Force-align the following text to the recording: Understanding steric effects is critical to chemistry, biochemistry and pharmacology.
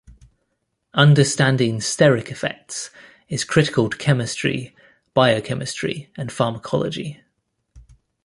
Understanding 0.95 1.77
steric 1.77 2.29
effects 2.29 2.89
is 3.29 3.43
critical 3.43 3.87
to 3.87 3.95
chemistry, 3.95 4.75
biochemistry 5.13 6.09
and 6.17 6.31
pharmacology. 6.31 7.21